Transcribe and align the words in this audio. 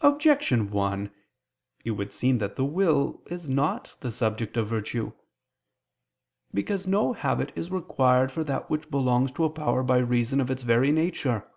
Objection 0.00 0.70
1: 0.70 1.10
It 1.84 1.90
would 1.90 2.12
seem 2.12 2.38
that 2.38 2.54
the 2.54 2.64
will 2.64 3.20
is 3.26 3.48
not 3.48 3.96
the 3.98 4.12
subject 4.12 4.56
of 4.56 4.68
virtue. 4.68 5.12
Because 6.54 6.86
no 6.86 7.14
habit 7.14 7.50
is 7.56 7.68
required 7.68 8.30
for 8.30 8.44
that 8.44 8.70
which 8.70 8.90
belongs 8.92 9.32
to 9.32 9.42
a 9.44 9.50
power 9.50 9.82
by 9.82 9.98
reason 9.98 10.40
of 10.40 10.52
its 10.52 10.62
very 10.62 10.92
nature. 10.92 11.50